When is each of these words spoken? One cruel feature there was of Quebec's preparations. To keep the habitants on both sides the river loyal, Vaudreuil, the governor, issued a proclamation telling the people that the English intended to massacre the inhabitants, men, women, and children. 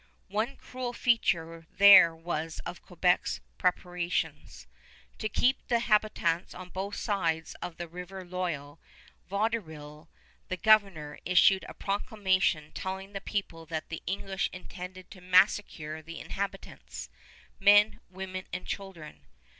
One 0.29 0.55
cruel 0.55 0.93
feature 0.93 1.67
there 1.69 2.15
was 2.15 2.57
of 2.65 2.81
Quebec's 2.81 3.39
preparations. 3.59 4.65
To 5.19 5.29
keep 5.29 5.67
the 5.67 5.77
habitants 5.77 6.55
on 6.55 6.69
both 6.71 6.95
sides 6.95 7.55
the 7.77 7.87
river 7.87 8.25
loyal, 8.25 8.79
Vaudreuil, 9.29 10.09
the 10.47 10.57
governor, 10.57 11.19
issued 11.23 11.65
a 11.69 11.75
proclamation 11.75 12.71
telling 12.71 13.13
the 13.13 13.21
people 13.21 13.67
that 13.67 13.89
the 13.89 14.01
English 14.07 14.49
intended 14.51 15.11
to 15.11 15.21
massacre 15.21 16.01
the 16.01 16.19
inhabitants, 16.19 17.11
men, 17.59 17.99
women, 18.09 18.47
and 18.51 18.65
children. 18.65 19.27